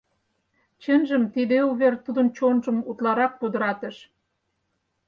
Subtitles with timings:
[0.81, 3.95] Чынжым, тиде увер тудын чонжым утларак пудыратыш.